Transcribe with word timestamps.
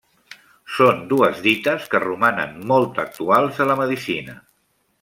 Són 0.77 1.03
dues 1.11 1.41
dites 1.47 1.85
que 1.91 2.01
romanen 2.05 2.57
molt 2.73 2.99
actuals 3.05 3.61
a 3.67 3.69
la 3.73 3.77
medicina. 3.83 4.37